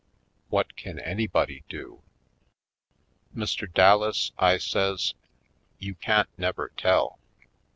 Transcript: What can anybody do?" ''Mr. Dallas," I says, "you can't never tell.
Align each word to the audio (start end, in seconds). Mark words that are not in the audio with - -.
What 0.49 0.75
can 0.75 0.97
anybody 0.97 1.63
do?" 1.69 2.01
''Mr. 3.35 3.71
Dallas," 3.71 4.31
I 4.35 4.57
says, 4.57 5.13
"you 5.77 5.93
can't 5.93 6.27
never 6.39 6.69
tell. 6.69 7.19